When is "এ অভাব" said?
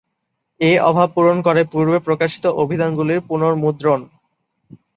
0.59-1.09